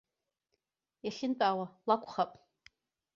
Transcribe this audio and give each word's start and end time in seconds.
Иахьынтәаауа 1.05 1.65
лакәхап. 1.87 2.31